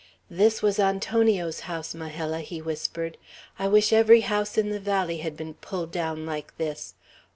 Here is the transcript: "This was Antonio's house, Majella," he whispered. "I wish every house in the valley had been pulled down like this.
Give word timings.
"This 0.31 0.63
was 0.63 0.79
Antonio's 0.79 1.59
house, 1.69 1.93
Majella," 1.93 2.39
he 2.39 2.59
whispered. 2.59 3.19
"I 3.59 3.67
wish 3.67 3.93
every 3.93 4.21
house 4.21 4.57
in 4.57 4.71
the 4.71 4.79
valley 4.79 5.17
had 5.19 5.37
been 5.37 5.53
pulled 5.53 5.91
down 5.91 6.25
like 6.25 6.57
this. 6.57 6.95